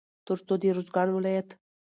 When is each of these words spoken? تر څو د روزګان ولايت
تر 0.27 0.37
څو 0.47 0.53
د 0.61 0.63
روزګان 0.77 1.09
ولايت 1.13 1.49